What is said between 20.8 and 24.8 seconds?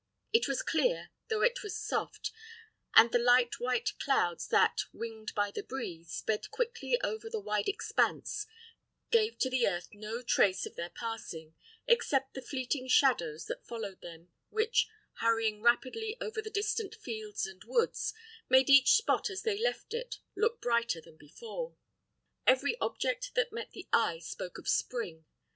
than before. Every object that met the eye spoke of